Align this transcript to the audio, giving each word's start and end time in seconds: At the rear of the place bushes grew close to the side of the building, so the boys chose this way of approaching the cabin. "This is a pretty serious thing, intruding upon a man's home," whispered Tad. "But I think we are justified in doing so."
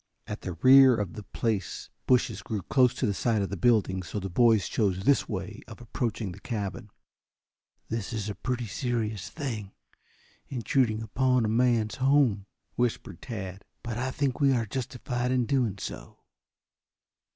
At 0.25 0.41
the 0.41 0.53
rear 0.53 0.95
of 0.97 1.13
the 1.13 1.21
place 1.21 1.91
bushes 2.07 2.41
grew 2.41 2.63
close 2.63 2.95
to 2.95 3.05
the 3.05 3.13
side 3.13 3.43
of 3.43 3.49
the 3.51 3.55
building, 3.55 4.01
so 4.01 4.19
the 4.19 4.31
boys 4.31 4.67
chose 4.67 5.01
this 5.03 5.29
way 5.29 5.61
of 5.67 5.79
approaching 5.79 6.31
the 6.31 6.39
cabin. 6.39 6.89
"This 7.87 8.11
is 8.11 8.27
a 8.27 8.33
pretty 8.33 8.65
serious 8.65 9.29
thing, 9.29 9.73
intruding 10.47 11.03
upon 11.03 11.45
a 11.45 11.49
man's 11.49 11.97
home," 11.97 12.47
whispered 12.73 13.21
Tad. 13.21 13.63
"But 13.83 13.99
I 13.99 14.09
think 14.09 14.39
we 14.39 14.53
are 14.53 14.65
justified 14.65 15.31
in 15.31 15.45
doing 15.45 15.77
so." 15.77 16.23